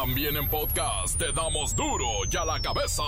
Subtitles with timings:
[0.00, 3.02] También en podcast te damos duro y a la cabeza.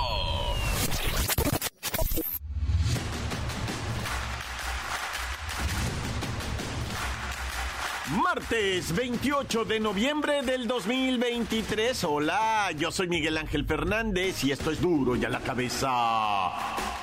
[8.10, 12.02] Martes 28 de noviembre del 2023.
[12.02, 15.90] Hola, yo soy Miguel Ángel Fernández y esto es duro y a la cabeza.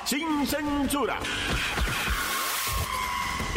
[0.04, 1.18] Sin censura.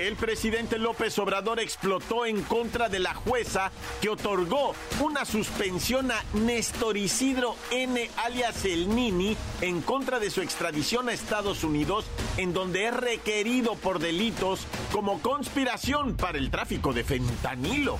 [0.01, 3.71] El presidente López Obrador explotó en contra de la jueza
[4.01, 8.09] que otorgó una suspensión a Néstor Isidro N.
[8.17, 12.05] alias El Nini en contra de su extradición a Estados Unidos,
[12.37, 17.99] en donde es requerido por delitos como conspiración para el tráfico de fentanilo.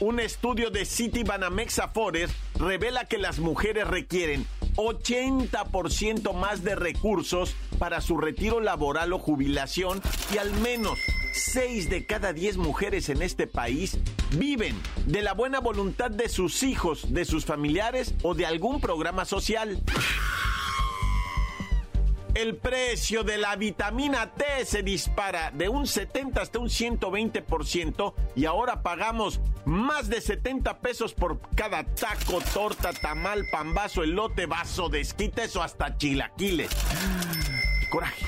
[0.00, 7.54] Un estudio de City Banamex Afores revela que las mujeres requieren 80% más de recursos
[7.78, 10.00] para su retiro laboral o jubilación
[10.32, 10.98] y al menos
[11.32, 13.98] 6 de cada 10 mujeres en este país
[14.36, 19.24] viven de la buena voluntad de sus hijos, de sus familiares o de algún programa
[19.24, 19.82] social.
[22.34, 28.46] El precio de la vitamina T se dispara de un 70 hasta un 120% y
[28.46, 35.00] ahora pagamos más de 70 pesos por cada taco, torta, tamal, pambazo, elote, vaso de
[35.00, 36.70] esquites o hasta chilaquiles.
[37.90, 38.24] Coraje.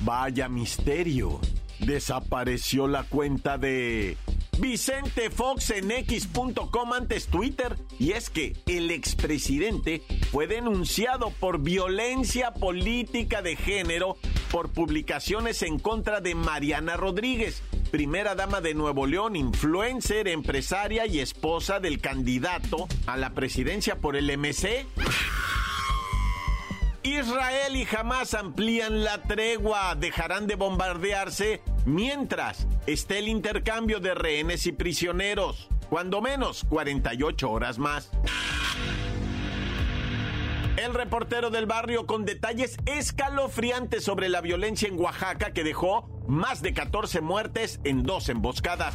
[0.00, 1.40] Vaya misterio.
[1.78, 4.16] Desapareció la cuenta de
[4.58, 7.76] Vicente Fox en X.com antes Twitter.
[7.98, 14.16] Y es que el expresidente fue denunciado por violencia política de género
[14.50, 17.62] por publicaciones en contra de Mariana Rodríguez,
[17.96, 24.16] primera dama de Nuevo León, influencer, empresaria y esposa del candidato a la presidencia por
[24.16, 24.84] el MC.
[27.02, 34.66] Israel y Hamas amplían la tregua, dejarán de bombardearse mientras esté el intercambio de rehenes
[34.66, 38.10] y prisioneros, cuando menos 48 horas más.
[40.76, 46.60] El reportero del barrio con detalles escalofriantes sobre la violencia en Oaxaca que dejó más
[46.60, 48.94] de 14 muertes en dos emboscadas.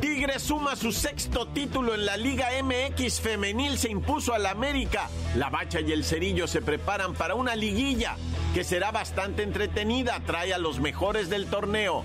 [0.00, 5.08] Tigres suma su sexto título en la Liga MX femenil, se impuso al América.
[5.34, 8.16] La Bacha y el Cerillo se preparan para una liguilla
[8.54, 12.04] que será bastante entretenida, trae a los mejores del torneo.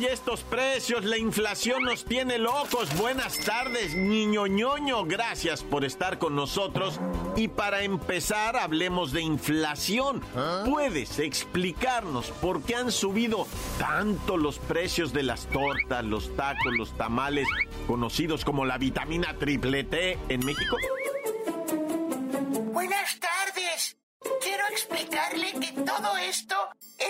[0.00, 1.04] ¡Ay, estos precios!
[1.04, 2.88] La inflación nos tiene locos.
[2.96, 5.04] Buenas tardes, niño ñoño.
[5.04, 6.98] Gracias por estar con nosotros.
[7.36, 10.22] Y para empezar, hablemos de inflación.
[10.64, 13.46] ¿Puedes explicarnos por qué han subido
[13.78, 17.46] tanto los precios de las tortas, los tacos, los tamales,
[17.86, 20.78] conocidos como la vitamina triple T en México?
[22.72, 23.98] Buenas tardes.
[24.40, 26.56] Quiero explicarle que todo esto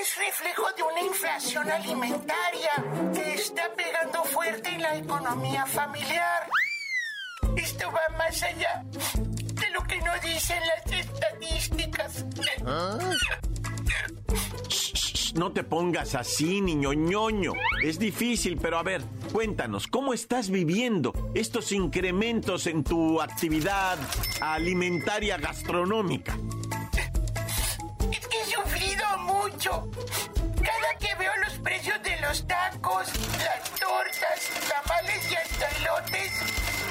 [0.00, 2.70] es reflejo de una inflación alimentaria
[3.12, 6.48] que está pegando fuerte en la economía familiar.
[7.56, 8.82] Esto va más allá
[9.14, 12.24] de lo que nos dicen las estadísticas.
[15.34, 17.52] no te pongas así, niño ñoño.
[17.82, 23.98] Es difícil, pero a ver, cuéntanos, ¿cómo estás viviendo estos incrementos en tu actividad
[24.40, 26.38] alimentaria gastronómica?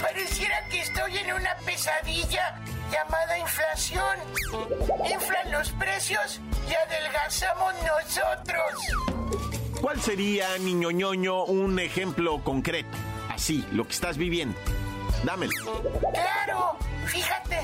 [0.01, 2.59] Pareciera que estoy en una pesadilla
[2.91, 4.17] llamada inflación.
[5.11, 6.39] Inflan los precios
[6.69, 9.79] y adelgazamos nosotros.
[9.81, 12.97] ¿Cuál sería, niño ñoño, un ejemplo concreto?
[13.29, 14.57] Así, lo que estás viviendo.
[15.23, 15.81] Dámelo.
[16.13, 17.59] Claro, fíjate,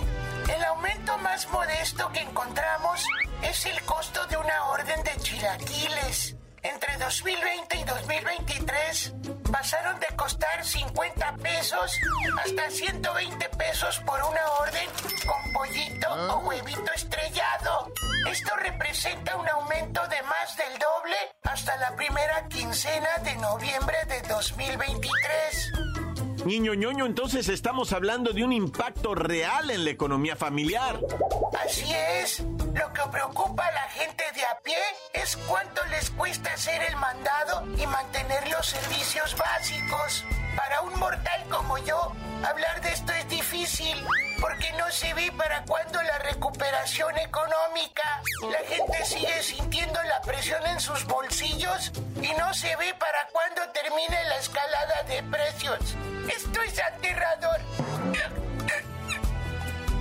[0.55, 3.05] el aumento más modesto que encontramos
[3.41, 6.35] es el costo de una orden de chilaquiles.
[7.05, 9.13] Entre 2020 y 2023
[9.51, 11.99] pasaron de costar 50 pesos
[12.43, 14.89] hasta 120 pesos por una orden
[15.27, 17.93] con pollito o huevito estrellado.
[18.27, 24.21] Esto representa un aumento de más del doble hasta la primera quincena de noviembre de
[24.21, 25.84] 2023.
[26.45, 30.99] Niño ñoño, entonces estamos hablando de un impacto real en la economía familiar.
[31.65, 32.41] Así es.
[32.41, 34.77] Lo que preocupa a la gente de a pie
[35.13, 40.23] es cuánto les cuesta hacer el mandado y mantener los servicios básicos.
[40.55, 42.13] Para un mortal como yo,
[42.43, 44.05] hablar de esto es difícil
[44.39, 48.21] porque no se ve para cuándo la recuperación económica.
[48.43, 51.91] La gente sigue sintiendo la presión en sus bolsillos
[52.21, 55.95] y no se ve para cuándo termine la escalada de precios.
[56.29, 57.59] Esto es aterrador.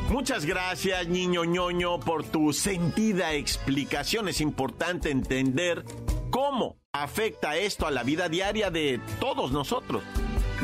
[0.08, 4.28] Muchas gracias, niño ñoño, por tu sentida explicación.
[4.28, 5.84] Es importante entender
[6.30, 10.04] cómo afecta esto a la vida diaria de todos nosotros.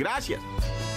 [0.00, 0.41] Gracias.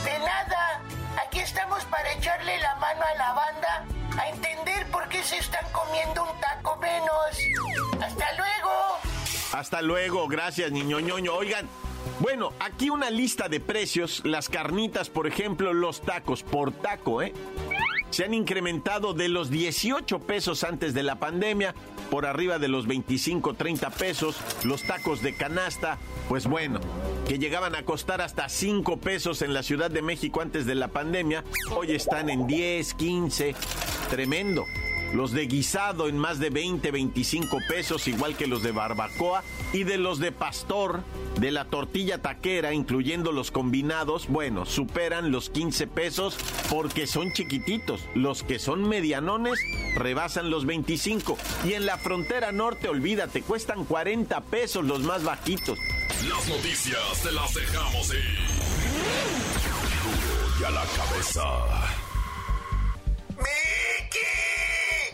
[0.05, 0.81] De nada.
[1.27, 3.85] Aquí estamos para echarle la mano a la banda
[4.17, 8.01] a entender por qué se están comiendo un taco menos.
[8.01, 8.71] Hasta luego.
[9.51, 10.27] Hasta luego.
[10.29, 11.33] Gracias, niño ñoño.
[11.33, 11.67] Oigan.
[12.19, 14.21] Bueno, aquí una lista de precios.
[14.23, 17.33] Las carnitas, por ejemplo, los tacos por taco, ¿eh?
[18.13, 21.74] Se han incrementado de los 18 pesos antes de la pandemia
[22.12, 24.38] por arriba de los 25, 30 pesos.
[24.63, 25.98] Los tacos de canasta,
[26.30, 26.80] pues bueno,
[27.27, 30.89] que llegaban a costar hasta 5 pesos en la Ciudad de México antes de la
[30.89, 31.44] pandemia,
[31.75, 33.56] hoy están en 10, 15.
[34.12, 34.63] Tremendo
[35.13, 39.83] los de guisado en más de 20, 25 pesos, igual que los de barbacoa, y
[39.83, 41.04] de los de pastor,
[41.39, 46.38] de la tortilla taquera, incluyendo los combinados, bueno, superan los 15 pesos
[46.69, 48.01] porque son chiquititos.
[48.15, 49.60] Los que son medianones
[49.95, 51.38] rebasan los 25.
[51.65, 55.77] Y en la frontera norte, olvídate, cuestan 40 pesos los más bajitos.
[56.27, 58.38] Las noticias te las dejamos ir.
[60.60, 62.02] y a la cabeza.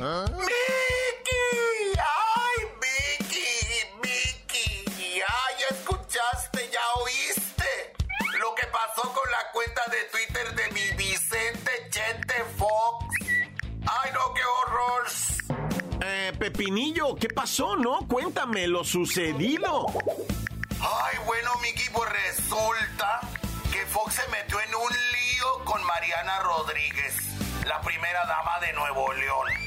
[0.02, 0.26] ¿Ah?
[0.30, 1.92] ¡Mickey!
[2.00, 3.84] ¡Ay, Mickey!
[4.02, 5.22] ¡Mickey!
[5.28, 6.70] ¡Ay, escuchaste!
[6.72, 7.94] ¿Ya oíste?
[8.40, 13.14] Lo que pasó con la cuenta de Twitter de mi Vicente Chente Fox.
[13.88, 15.06] ¡Ay, no, qué horror!
[16.02, 18.08] Eh, Pepinillo, ¿qué pasó, no?
[18.08, 19.86] Cuéntame lo sucedido.
[20.80, 23.20] Ay, bueno, Mickey, pues resulta
[23.74, 27.16] que Fox se metió en un lío con Mariana Rodríguez,
[27.66, 29.59] la primera dama de Nuevo León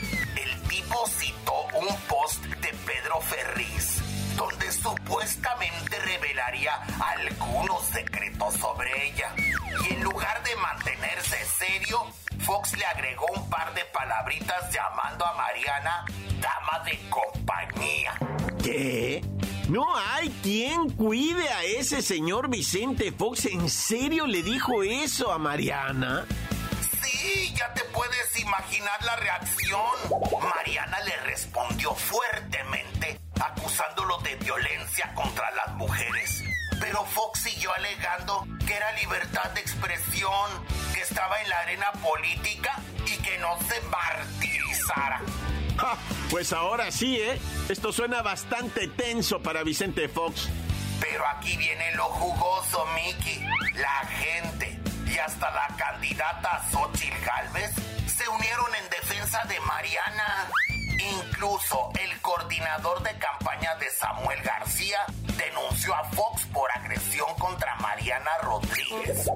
[1.07, 4.03] citó un post de Pedro Ferriz
[4.37, 9.35] donde supuestamente revelaría algunos secretos sobre ella.
[9.37, 12.07] Y en lugar de mantenerse serio,
[12.41, 16.05] Fox le agregó un par de palabritas llamando a Mariana
[16.41, 18.15] dama de compañía.
[18.63, 19.23] ¿Qué?
[19.69, 23.47] No hay quien cuide a ese señor Vicente Fox.
[23.47, 26.27] ¿En serio le dijo eso a Mariana?
[27.23, 29.81] Sí, ya te puedes imaginar la reacción.
[30.41, 36.43] Mariana le respondió fuertemente, acusándolo de violencia contra las mujeres.
[36.81, 40.51] Pero Fox siguió alegando que era libertad de expresión,
[40.93, 45.21] que estaba en la arena política y que no se martirizara.
[46.29, 47.41] pues ahora sí, ¿eh?
[47.69, 50.49] Esto suena bastante tenso para Vicente Fox.
[51.01, 53.47] Pero aquí viene lo jugoso, Mickey.
[53.75, 54.82] La gente
[55.13, 57.71] y hasta la candidata Xochitl Galvez
[58.07, 60.49] se unieron en defensa de Mariana.
[60.99, 64.99] Incluso el coordinador de campaña de Samuel García
[65.37, 69.29] denunció a Fox por agresión contra Mariana Rodríguez.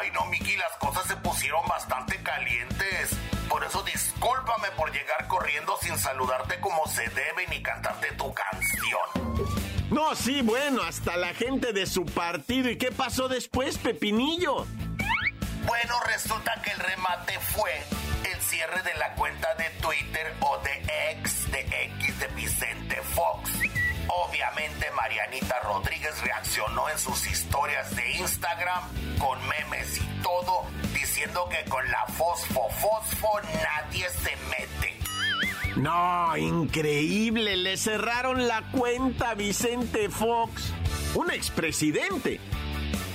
[0.00, 3.10] Ay, no, Miki, las cosas se pusieron bastante calientes.
[3.48, 9.32] Por eso discúlpame por llegar corriendo sin saludarte como se debe ni cantarte tu canción.
[9.90, 12.70] No, sí, bueno, hasta la gente de su partido.
[12.70, 14.66] ¿Y qué pasó después, Pepinillo?
[15.66, 17.70] Bueno, resulta que el remate fue
[18.24, 20.82] el cierre de la cuenta de Twitter o de
[21.20, 23.50] X de X de Vicente Fox.
[24.08, 28.82] Obviamente Marianita Rodríguez reaccionó en sus historias de Instagram
[29.18, 34.98] con memes y todo, diciendo que con la fosfo fosfo nadie se mete.
[35.76, 40.72] No, increíble, le cerraron la cuenta a Vicente Fox,
[41.14, 42.40] un expresidente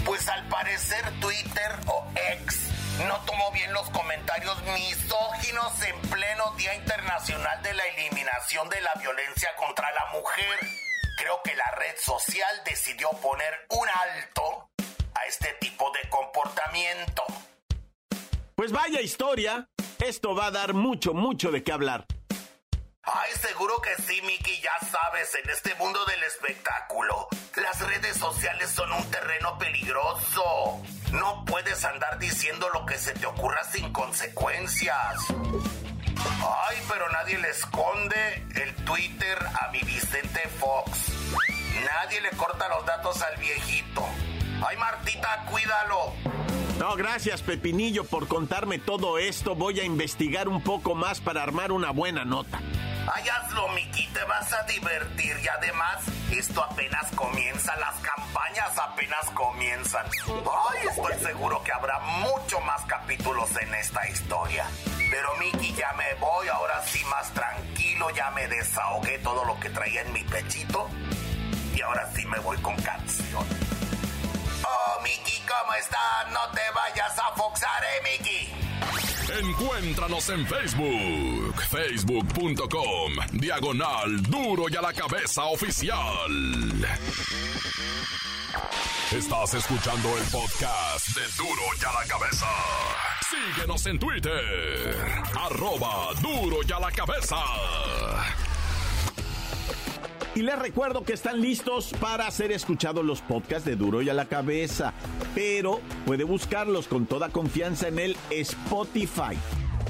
[0.07, 2.07] pues al parecer Twitter o
[2.45, 2.69] X
[3.05, 8.93] no tomó bien los comentarios misóginos en pleno Día Internacional de la Eliminación de la
[9.01, 10.59] Violencia contra la Mujer.
[11.17, 14.69] Creo que la red social decidió poner un alto
[15.13, 17.23] a este tipo de comportamiento.
[18.55, 19.67] Pues vaya historia,
[19.99, 22.05] esto va a dar mucho, mucho de qué hablar.
[23.09, 28.69] Ay, seguro que sí, Mickey, ya sabes, en este mundo del espectáculo, las redes sociales
[28.69, 30.81] son un terreno peligroso.
[31.13, 35.19] No puedes andar diciendo lo que se te ocurra sin consecuencias.
[36.67, 41.13] Ay, pero nadie le esconde el Twitter a mi Vicente Fox.
[41.85, 44.05] Nadie le corta los datos al viejito.
[44.67, 46.13] Ay, Martita, cuídalo.
[46.77, 49.55] No, gracias Pepinillo por contarme todo esto.
[49.55, 52.59] Voy a investigar un poco más para armar una buena nota.
[53.13, 59.29] Ay, hazlo, Miki, te vas a divertir y además esto apenas comienza, las campañas apenas
[59.33, 60.05] comienzan.
[60.27, 64.65] Ay, estoy seguro que habrá mucho más capítulos en esta historia.
[65.09, 69.69] Pero Miki, ya me voy, ahora sí más tranquilo, ya me desahogué todo lo que
[69.69, 70.89] traía en mi pechito
[71.73, 73.66] y ahora sí me voy con canción.
[74.69, 76.29] Oh, Miki, ¿cómo estás?
[76.31, 78.53] No te vayas a foxar, eh, Miki.
[79.39, 86.31] Encuéntranos en Facebook, facebook.com, diagonal duro y a la cabeza oficial.
[89.11, 92.47] Estás escuchando el podcast de duro y a la cabeza.
[93.29, 94.95] Síguenos en Twitter,
[95.35, 97.35] arroba duro y a la cabeza.
[100.37, 104.13] Y les recuerdo que están listos para ser escuchados los podcasts de Duro y a
[104.13, 104.93] la Cabeza,
[105.33, 109.35] pero puede buscarlos con toda confianza en el Spotify.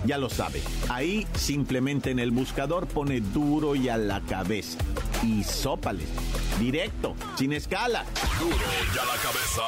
[0.06, 4.78] Ya lo sabe, ahí simplemente en el buscador pone Duro y a la Cabeza.
[5.22, 6.08] Y sópales,
[6.62, 8.06] directo, sin escala.
[8.40, 9.64] Duro y a la cabeza.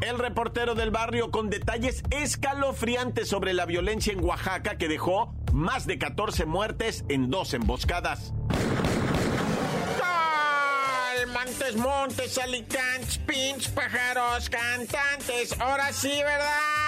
[0.00, 5.86] El reportero del barrio con detalles escalofriantes sobre la violencia en Oaxaca que dejó más
[5.86, 8.32] de 14 muertes en dos emboscadas.
[11.36, 15.52] Montes, montes, alicantes, pinch, pájaros, cantantes.
[15.60, 16.85] Ahora sí, ¿verdad?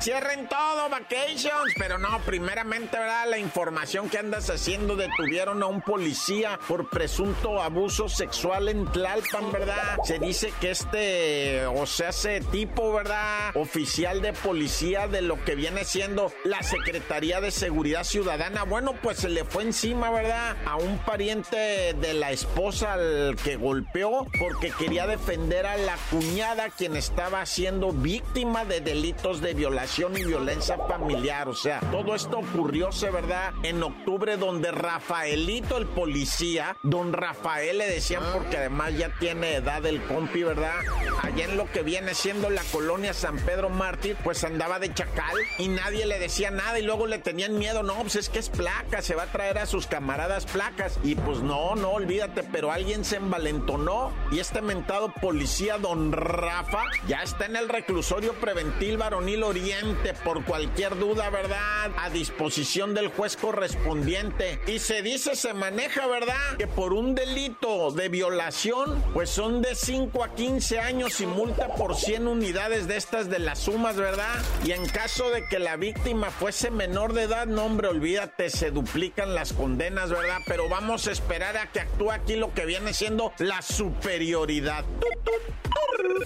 [0.00, 1.74] Cierren todo, vacations.
[1.76, 3.26] Pero no, primeramente, ¿verdad?
[3.28, 9.52] La información que andas haciendo, detuvieron a un policía por presunto abuso sexual en Tlalpan,
[9.52, 9.98] ¿verdad?
[10.04, 13.54] Se dice que este, o sea, ese tipo, ¿verdad?
[13.54, 18.64] Oficial de policía de lo que viene siendo la Secretaría de Seguridad Ciudadana.
[18.64, 20.56] Bueno, pues se le fue encima, ¿verdad?
[20.64, 26.70] A un pariente de la esposa al que golpeó porque quería defender a la cuñada
[26.70, 31.48] quien estaba siendo víctima de delitos de violación y violencia familiar.
[31.48, 33.52] O sea, todo esto ocurrió, ¿verdad?
[33.64, 39.84] En octubre, donde Rafaelito, el policía, don Rafael le decían, porque además ya tiene edad
[39.86, 40.76] el compi, ¿verdad?
[41.22, 45.36] Allá en lo que viene siendo la colonia San Pedro Mártir, pues andaba de chacal
[45.58, 47.82] y nadie le decía nada y luego le tenían miedo.
[47.82, 51.00] No, pues es que es placa, se va a traer a sus camaradas placas.
[51.02, 56.84] Y pues no, no, olvídate, pero alguien se envalentonó y este mentado policía, don Rafa,
[57.08, 59.79] ya está en el reclusorio preventil varonil Oriente
[60.24, 61.90] por cualquier duda, ¿verdad?
[61.96, 64.60] A disposición del juez correspondiente.
[64.66, 66.56] Y se dice, se maneja, ¿verdad?
[66.58, 71.68] Que por un delito de violación, pues son de 5 a 15 años y multa
[71.74, 74.34] por 100 unidades de estas de las sumas, ¿verdad?
[74.64, 78.70] Y en caso de que la víctima fuese menor de edad, no, hombre, olvídate, se
[78.70, 80.40] duplican las condenas, ¿verdad?
[80.46, 84.84] Pero vamos a esperar a que actúe aquí lo que viene siendo la superioridad.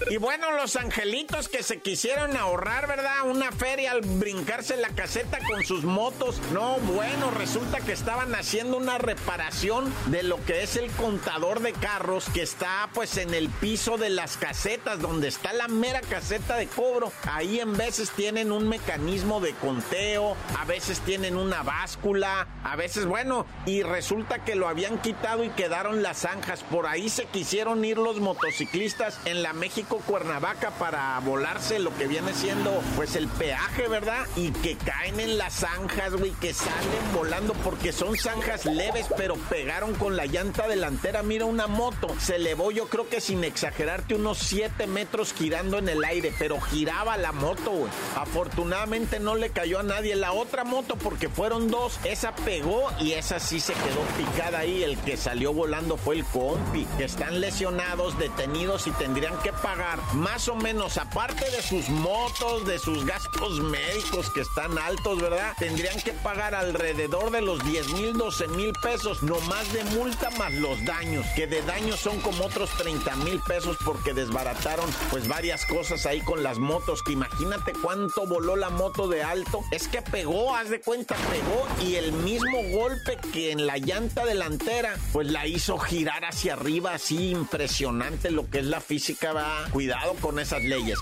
[0.09, 3.23] Y bueno, los angelitos que se quisieron ahorrar, ¿verdad?
[3.25, 6.41] Una feria al brincarse la caseta con sus motos.
[6.53, 11.73] No, bueno, resulta que estaban haciendo una reparación de lo que es el contador de
[11.73, 16.55] carros que está pues en el piso de las casetas, donde está la mera caseta
[16.55, 17.11] de cobro.
[17.31, 23.05] Ahí en veces tienen un mecanismo de conteo, a veces tienen una báscula, a veces,
[23.05, 26.63] bueno, y resulta que lo habían quitado y quedaron las zanjas.
[26.63, 32.07] Por ahí se quisieron ir los motociclistas en la México Cuernavaca para volarse lo que
[32.07, 34.25] viene siendo pues el peaje, ¿verdad?
[34.35, 39.35] Y que caen en las zanjas, güey, que salen volando porque son zanjas leves, pero
[39.35, 41.23] pegaron con la llanta delantera.
[41.23, 45.89] Mira una moto, se elevó yo creo que sin exagerarte unos 7 metros girando en
[45.89, 47.91] el aire, pero giraba la moto, güey.
[48.15, 50.15] Afortunadamente no le cayó a nadie.
[50.15, 54.83] La otra moto, porque fueron dos, esa pegó y esa sí se quedó picada ahí.
[54.83, 59.99] El que salió volando fue el compi, que están lesionados, detenidos y tendrían que pagar
[60.13, 65.53] más o menos, aparte de sus motos, de sus gastos médicos que están altos, ¿verdad?
[65.57, 70.29] Tendrían que pagar alrededor de los 10 mil, 12 mil pesos, no más de multa
[70.31, 75.29] más los daños, que de daños son como otros 30 mil pesos porque desbarataron pues
[75.29, 79.61] varias cosas ahí con las motos, que imagínate cuánto voló la moto de alto.
[79.71, 84.25] Es que pegó, haz de cuenta, pegó y el mismo golpe que en la llanta
[84.25, 89.69] delantera, pues la hizo girar hacia arriba, así impresionante lo que es la física, va.
[89.71, 90.99] Cuidado con esas leyes.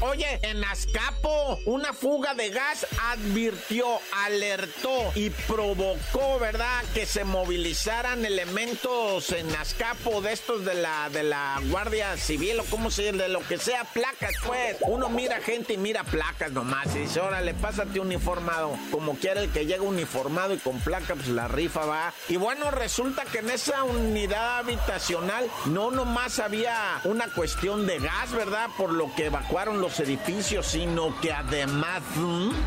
[0.00, 3.86] Oye, en Azcapo, una fuga de gas advirtió,
[4.26, 11.22] alertó y provocó, ¿verdad?, que se movilizaran elementos en Azcapo de estos de la, de
[11.22, 14.76] la Guardia Civil o como se de lo que sea, placas, pues.
[14.80, 18.76] Uno mira gente y mira placas nomás y dice, órale, pásate uniformado.
[18.90, 22.12] Como quiera el que llega uniformado y con placa, pues la rifa va.
[22.28, 28.32] Y bueno, resulta que en esa unidad habitacional no nomás había una cuestión de gas,
[28.32, 28.68] ¿verdad?
[28.76, 32.02] Por lo que evacuaron los edificios, sino que además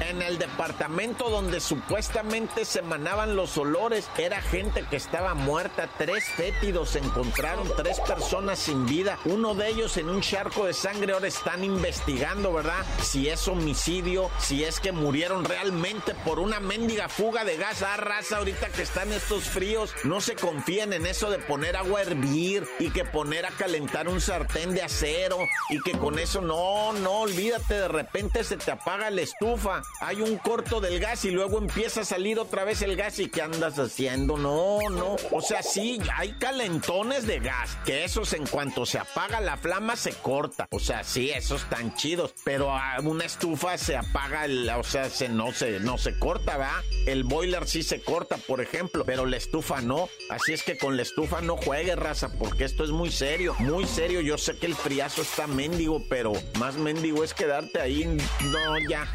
[0.09, 5.89] en el departamento donde supuestamente se emanaban los olores, era gente que estaba muerta.
[5.97, 9.19] Tres fétidos se encontraron, tres personas sin vida.
[9.25, 11.13] Uno de ellos en un charco de sangre.
[11.13, 12.85] Ahora están investigando, ¿verdad?
[13.01, 17.83] Si es homicidio, si es que murieron realmente por una mendiga fuga de gas.
[17.83, 21.99] Ah, raza, ahorita que están estos fríos, no se confíen en eso de poner agua
[21.99, 25.37] a hervir y que poner a calentar un sartén de acero
[25.69, 30.21] y que con eso no, no, olvídate, de repente se te apaga la estufa, hay
[30.21, 33.41] un corto del gas y luego empieza a salir otra vez el gas y ¿qué
[33.41, 34.37] andas haciendo?
[34.37, 39.41] No, no, o sea, sí, hay calentones de gas, que esos en cuanto se apaga
[39.41, 42.71] la flama se corta, o sea, sí, esos están chidos, pero
[43.03, 44.45] una estufa se apaga,
[44.77, 46.83] o sea, se, no, se, no se corta, ¿va?
[47.05, 50.95] El boiler sí se corta, por ejemplo, pero la estufa no, así es que con
[50.95, 54.65] la estufa no juegue, raza, porque esto es muy serio, muy serio, yo sé que
[54.65, 59.07] el friazo está mendigo, pero más mendigo es quedarte ahí, no, ya.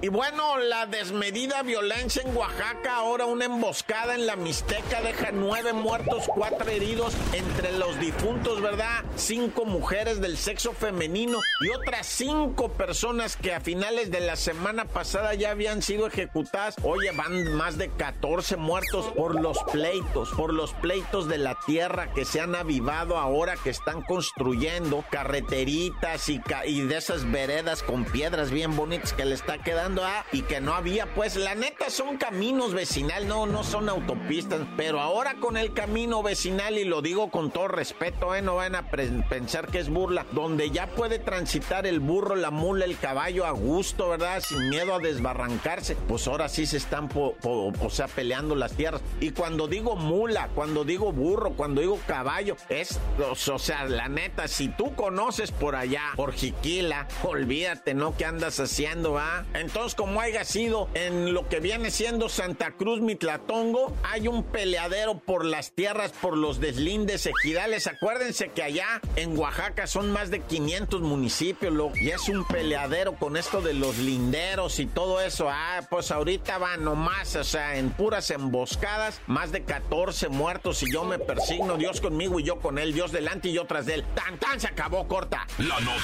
[0.00, 5.72] Y bueno, la desmedida violencia en Oaxaca, ahora una emboscada en la Mixteca deja nueve
[5.72, 9.04] muertos, cuatro heridos entre los difuntos, ¿verdad?
[9.16, 14.84] Cinco mujeres del sexo femenino y otras cinco personas que a finales de la semana
[14.84, 16.76] pasada ya habían sido ejecutadas.
[16.82, 22.12] Oye, van más de 14 muertos por los pleitos, por los pleitos de la tierra
[22.12, 28.50] que se han avivado ahora que están construyendo carreteritas y, de esas veredas con piedras
[28.50, 32.16] bien bonitas que les está quedando a y que no había, pues la neta son
[32.16, 37.30] caminos vecinal, no, no son autopistas, pero ahora con el camino vecinal, y lo digo
[37.30, 41.86] con todo respeto, eh, no van a pensar que es burla, donde ya puede transitar
[41.86, 44.40] el burro, la mula, el caballo a gusto, ¿verdad?
[44.40, 49.02] Sin miedo a desbarrancarse, pues ahora sí se están, o sea, peleando las tierras.
[49.20, 54.48] Y cuando digo mula, cuando digo burro, cuando digo caballo, es, o sea, la neta,
[54.48, 58.16] si tú conoces por allá, por Jiquila, olvídate, ¿no?
[58.16, 59.44] ¿Qué andas haciendo, va?
[59.54, 65.18] Entonces, como haya sido en lo que viene siendo Santa Cruz Mitlatongo, hay un peleadero
[65.18, 67.86] por las tierras, por los deslindes ejidales.
[67.86, 73.36] Acuérdense que allá en Oaxaca son más de 500 municipios, y es un peleadero con
[73.36, 75.48] esto de los linderos y todo eso.
[75.50, 80.92] Ah, pues ahorita va nomás, o sea, en puras emboscadas, más de 14 muertos y
[80.92, 83.94] yo me persigno, Dios conmigo y yo con él, Dios delante y yo tras de
[83.94, 84.04] él.
[84.14, 85.46] Tan tan se acabó corta.
[85.58, 86.03] La nota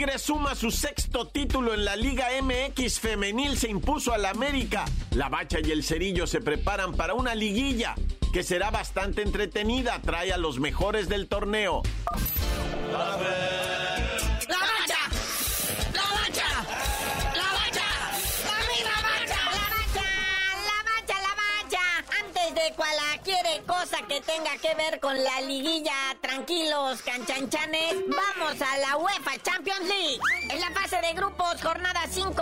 [0.00, 4.86] Tigre suma su sexto título en la Liga MX femenil, se impuso al América.
[5.10, 7.94] La Bacha y el Cerillo se preparan para una liguilla
[8.32, 10.00] que será bastante entretenida.
[10.00, 11.82] Trae a los mejores del torneo.
[12.90, 13.18] ¡La
[23.66, 29.86] cosa que tenga que ver con la liguilla, tranquilos, canchanchanes, vamos a la UEFA Champions
[29.88, 30.20] League.
[30.52, 32.32] En la fase de grupos, jornada 5,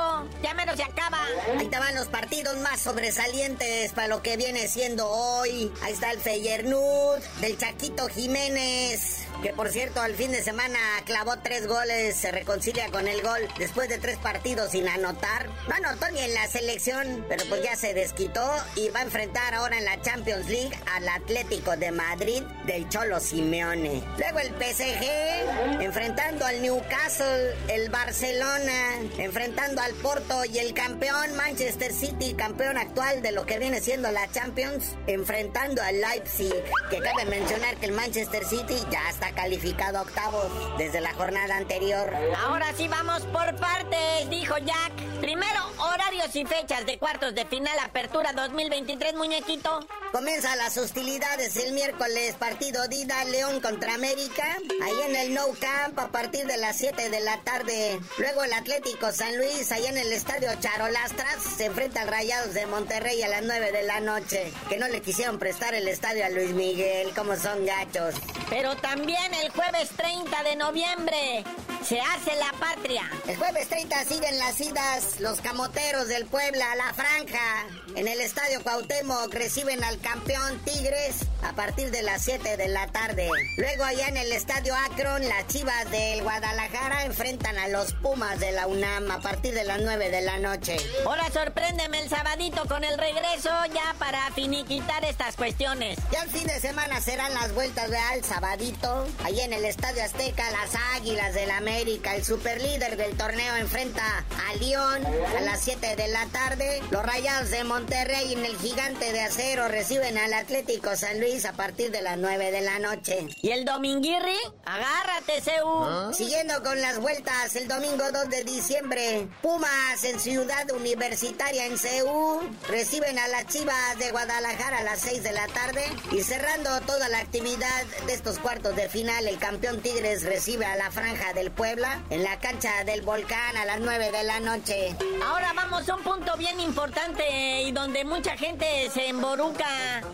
[0.42, 1.18] ya menos se acaba.
[1.58, 5.70] Ahí estaban los partidos más sobresalientes para lo que viene siendo hoy.
[5.82, 11.38] Ahí está el Feyernud, del Chaquito Jiménez que por cierto al fin de semana clavó
[11.38, 15.48] tres goles, se reconcilia con el gol después de tres partidos sin anotar.
[15.68, 19.54] No anotó ni en la selección, pero pues ya se desquitó y va a enfrentar
[19.54, 24.02] ahora en la Champions League al Atlético de Madrid del Cholo Simeone.
[24.18, 31.92] Luego el PSG enfrentando al Newcastle, el Barcelona enfrentando al Porto y el campeón Manchester
[31.92, 36.54] City, campeón actual de lo que viene siendo la Champions, enfrentando al Leipzig,
[36.90, 42.14] que cabe mencionar que el Manchester City ya está calificado octavo desde la jornada anterior.
[42.36, 44.92] Ahora sí vamos por partes, dijo Jack.
[45.20, 49.80] Primero, horarios y fechas de cuartos de final Apertura 2023, muñequito.
[50.12, 54.44] Comienza las hostilidades el miércoles, partido Dida León contra América.
[54.84, 57.87] Ahí en el No Camp a partir de las 7 de la tarde
[58.18, 62.66] Luego el Atlético San Luis, allá en el estadio Charolastras, se enfrenta al Rayados de
[62.66, 64.52] Monterrey a las 9 de la noche.
[64.68, 68.14] Que no le quisieron prestar el estadio a Luis Miguel, como son gachos.
[68.50, 71.44] Pero también el jueves 30 de noviembre
[71.88, 73.10] se hace la patria.
[73.26, 77.66] El jueves 30 siguen las idas los camoteros del Puebla a la franja.
[77.96, 82.88] En el estadio Cuauhtémoc reciben al campeón Tigres a partir de las 7 de la
[82.88, 83.30] tarde.
[83.56, 88.52] Luego allá en el estadio Akron, las chivas del Guadalajara enfrentan a los Pumas de
[88.52, 90.76] la UNAM a partir de las 9 de la noche.
[91.06, 95.98] Ahora sorpréndeme el sabadito con el regreso ya para finiquitar estas cuestiones.
[96.12, 99.06] Ya el fin de semana serán las vueltas de al sabadito.
[99.24, 104.02] Allí en el estadio Azteca, las Águilas del América, el superlíder del torneo enfrenta
[104.48, 106.82] a León a las 7 de la tarde.
[106.90, 111.52] Los Rayados de Monterrey en el Gigante de Acero reciben al Atlético San Luis a
[111.52, 113.28] partir de las 9 de la noche.
[113.42, 114.36] ¿Y el Dominguirri?
[114.64, 116.12] Agárrate, Seu.
[116.12, 122.40] Siguiendo con las vueltas, el domingo 2 de diciembre, Pumas en Ciudad Universitaria en CEU
[122.68, 127.08] reciben a las Chivas de Guadalajara a las 6 de la tarde y cerrando toda
[127.08, 131.52] la actividad de estos cuartos de final, el campeón Tigres recibe a la Franja del
[131.58, 134.94] Puebla en la cancha del Volcán a las 9 de la noche.
[135.26, 139.66] Ahora vamos a un punto bien importante y donde mucha gente se emboruca.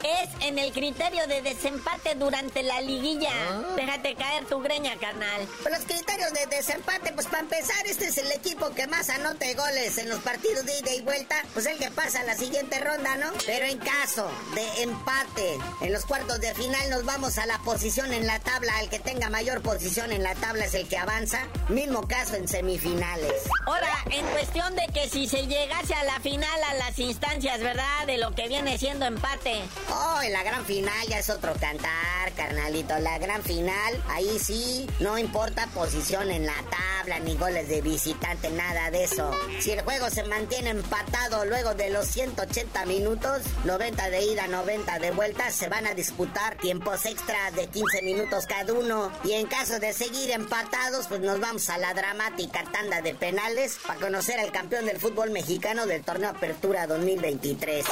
[0.02, 3.30] Es en el criterio de desempate durante la liguilla.
[3.76, 5.46] Déjate caer tu greña, carnal.
[5.62, 9.52] Pues los criterios de desempate, pues para empezar, este es el equipo que más anote
[9.52, 12.80] goles en los partidos de ida y vuelta, pues el que pasa a la siguiente
[12.80, 13.30] ronda, ¿no?
[13.44, 18.14] Pero en caso de empate en los cuartos de final, nos vamos a la posición
[18.14, 18.80] en la tabla.
[18.80, 21.33] El que tenga mayor posición en la tabla es el que avanza.
[21.68, 23.32] Mismo caso en semifinales.
[23.66, 28.06] Ahora, en cuestión de que si se llegase a la final, a las instancias, ¿verdad?
[28.06, 29.60] De lo que viene siendo empate.
[29.90, 32.98] Oh, en la gran final ya es otro cantar, carnalito.
[32.98, 38.50] La gran final, ahí sí, no importa posición en la tabla, ni goles de visitante,
[38.50, 39.30] nada de eso.
[39.60, 44.98] Si el juego se mantiene empatado luego de los 180 minutos, 90 de ida, 90
[44.98, 49.10] de vuelta, se van a disputar tiempos extras de 15 minutos cada uno.
[49.24, 53.78] Y en caso de seguir empatados, pues nos vamos a la dramática tanda de penales
[53.86, 57.86] para conocer al campeón del fútbol mexicano del torneo Apertura 2023.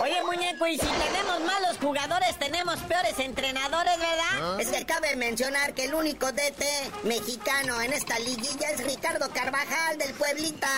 [0.00, 4.60] Oye, muñeco, y si tenemos malos jugadores, tenemos peores entrenadores, ¿verdad?
[4.60, 6.64] Es que cabe mencionar que el único DT
[7.04, 10.68] mexicano en esta liguilla es Ricardo Carvajal del Pueblita.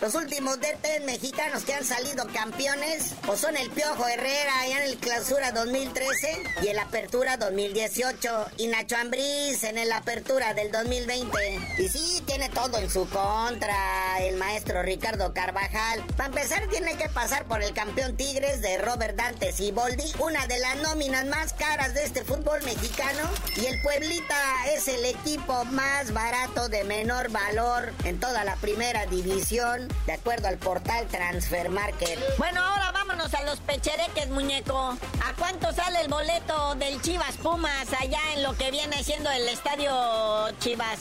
[0.00, 4.90] Los últimos DT mexicanos que han salido campeones o son el Piojo Herrera allá en
[4.90, 11.38] el Clausura 2013 y el Apertura 2018 y Nacho Ambriz en el Apertura del 2020.
[11.78, 16.04] Y sí, tiene todo en su contra el maestro Ricardo Carvajal.
[16.16, 20.58] Para empezar tiene que pasar por el campeón Tigres de Robert Dante Siboldi, una de
[20.58, 24.36] las nóminas más caras de este fútbol mexicano y el Pueblita
[24.74, 30.48] es el equipo más barato de menor valor en toda la primera división, de acuerdo
[30.48, 32.18] al portal Transfer Market.
[32.38, 34.76] Bueno, ahora vámonos a los pechereques, muñeco.
[34.78, 39.48] ¿A cuánto sale el boleto del Chivas Pumas allá en lo que viene siendo el
[39.48, 40.98] estadio Chivas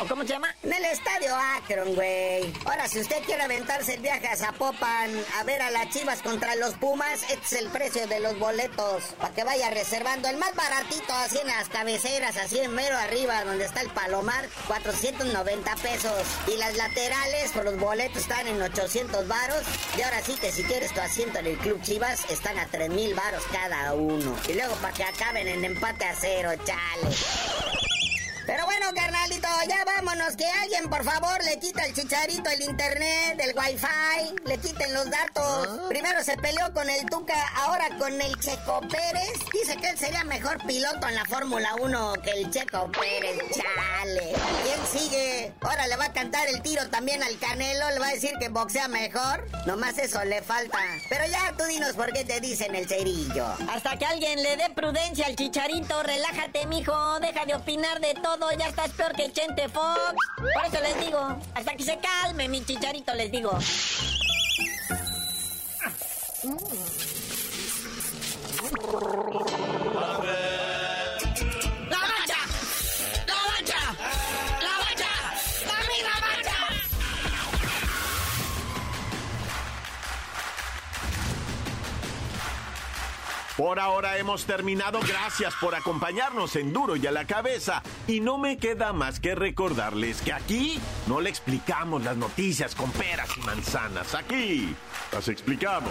[0.00, 0.52] ¿O cómo se llama?
[0.64, 2.52] En el estadio Akron, güey.
[2.64, 6.56] Ahora, si usted quiere aventarse el viaje a Zapopan a ver a las Chivas contra
[6.56, 9.04] los Pumas, este es el precio de los boletos.
[9.20, 13.44] Para que vaya reservando el más baratito, así en las cabeceras, así en mero arriba,
[13.44, 16.22] donde está el Palomar, 490 pesos.
[16.48, 19.62] Y las laterales, por los boletos, están en 800 varos.
[19.96, 23.14] Y ahora sí que si quieres tu asiento en el Club Chivas, están a 3000
[23.14, 24.36] varos cada uno.
[24.48, 27.77] Y luego para que acaben en empate a cero, chale.
[28.48, 30.34] Pero bueno, carnalito, ya vámonos.
[30.34, 34.34] Que alguien, por favor, le quita el chicharito, el internet, el wifi.
[34.46, 35.86] Le quiten los datos.
[35.90, 39.34] Primero se peleó con el Tuca, ahora con el Checo Pérez.
[39.52, 43.38] Dice que él sería mejor piloto en la Fórmula 1 que el Checo Pérez.
[43.50, 44.32] Chale.
[44.64, 45.52] ¿Quién sigue?
[45.60, 47.90] Ahora le va a cantar el tiro también al Canelo.
[47.90, 49.46] Le va a decir que boxea mejor.
[49.66, 50.78] Nomás eso le falta.
[51.10, 53.44] Pero ya tú dinos por qué te dicen el cerillo.
[53.70, 58.37] Hasta que alguien le dé prudencia al chicharito, relájate, mijo, deja de opinar de todo,
[58.58, 60.14] ya estás peor que Chente Fox.
[60.36, 61.18] Por eso les digo,
[61.54, 63.50] hasta que se calme, mi chicharito, les digo.
[69.50, 69.57] ¡La
[83.58, 85.00] Por ahora hemos terminado.
[85.00, 87.82] Gracias por acompañarnos en Duro y a la cabeza.
[88.06, 92.92] Y no me queda más que recordarles que aquí no le explicamos las noticias con
[92.92, 94.14] peras y manzanas.
[94.14, 94.76] Aquí
[95.10, 95.90] las explicamos.